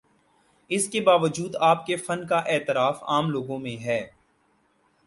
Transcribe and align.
اس 0.69 0.87
کے 0.89 1.01
باوجود 1.01 1.55
آپ 1.59 1.85
کے 1.85 1.95
فن 1.95 2.27
کا 2.27 2.37
اعتراف 2.37 3.03
عام 3.03 3.29
لوگوں 3.29 3.59
میں 3.59 3.83
ہے۔ 3.83 4.07